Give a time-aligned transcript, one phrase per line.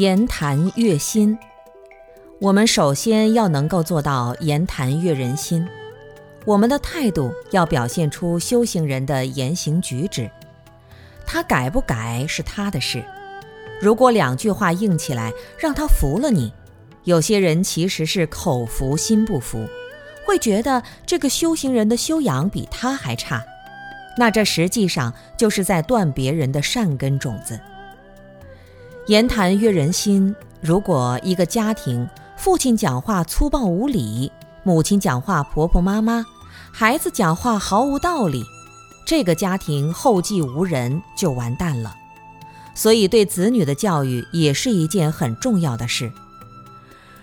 [0.00, 1.38] 言谈悦心，
[2.38, 5.68] 我们首先要能够做到言谈悦人心。
[6.46, 10.30] 我们的态度要表现出修行人的言行举止，
[11.26, 13.04] 他改不改是他的事。
[13.78, 16.50] 如果两句话硬起来让他服了你，
[17.04, 19.68] 有些人其实是口服心不服，
[20.24, 23.44] 会觉得这个修行人的修养比他还差，
[24.16, 27.60] 那这实际上就是在断别人的善根种子。
[29.06, 34.30] 言谈悦人心，如果一个家庭父亲讲话粗暴无礼，
[34.62, 36.24] 母亲讲话婆婆妈妈，
[36.70, 38.44] 孩子讲话毫无道理，
[39.06, 41.96] 这个家庭后继无人就完蛋了。
[42.74, 46.12] 所以，对子女的教育也是一件很重要的事。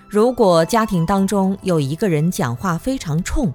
[0.10, 3.54] 如果家庭当中有一个人讲话非常冲，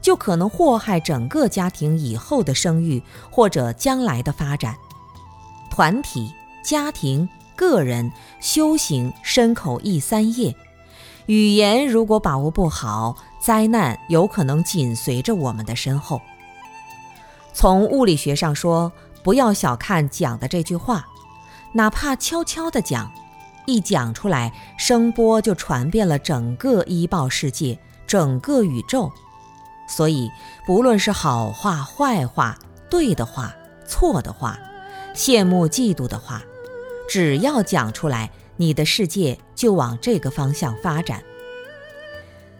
[0.00, 4.74] 就可能祸害整个家庭以后的声誉或者将来的发展。
[5.70, 6.30] 团体、
[6.64, 10.54] 家庭、个人修行身口意三业，
[11.26, 16.20] 语言如果把握不好，灾难有可能紧随着我们的身后。
[17.52, 21.06] 从物理学上说，不要小看讲的这句话。
[21.72, 23.10] 哪怕悄悄地讲，
[23.66, 29.10] 一讲出来，声波就传遍了整个医报世界，整个宇宙。
[29.88, 30.30] 所以，
[30.66, 32.56] 不论是好话、坏话、
[32.88, 33.52] 对的话、
[33.86, 34.58] 错的话、
[35.14, 36.42] 羡慕、嫉妒的话，
[37.08, 41.22] 只要讲出来，你的世界就往这个方向发展。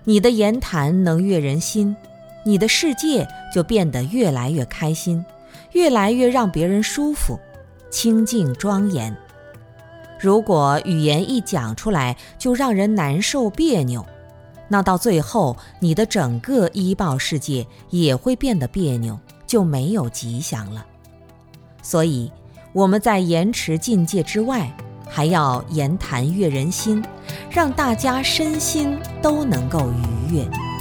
[0.05, 1.97] 你的言谈能悦人心，
[2.45, 5.25] 你的世界就变得越来越开心，
[5.72, 7.38] 越来越让别人舒服。
[7.91, 9.16] 清净庄严。
[10.19, 14.04] 如果语言一讲出来就让人难受别扭，
[14.69, 20.84] 那到最后你的整个医报世界也会变得别扭，就没有吉祥了。
[21.83, 22.33] 所以
[22.74, 24.68] 我们在延迟境界之外，
[25.08, 27.00] 还要言谈悦人心，
[27.48, 30.73] 让大家身心都能够愉悦。